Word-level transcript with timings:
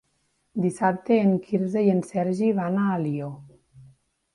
Dissabte 0.63 1.19
en 1.25 1.37
Quirze 1.45 1.85
i 1.91 1.95
en 1.99 2.03
Sergi 2.11 2.53
van 2.65 2.85
a 2.87 2.91
Alió. 2.99 3.33